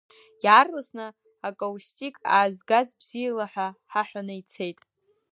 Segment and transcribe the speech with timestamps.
[0.45, 1.05] Иаарласны
[1.47, 4.79] акаустик аазгаз бзиала ҳәа ҳаҳәаны ицеит.